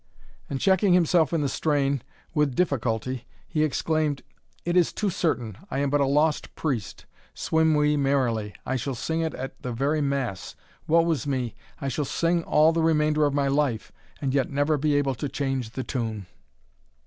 [0.49, 2.01] And checking himself in the strain
[2.33, 4.23] with difficulty, he exclaimed,
[4.65, 7.05] "It is too certain I am but a lost priest!
[7.35, 10.55] Swim we merrily I shall sing it at the very mass
[10.87, 11.53] Wo is me!
[11.79, 15.29] I shall sing all the remainder of my life, and yet never be able to
[15.29, 16.25] change the tune!"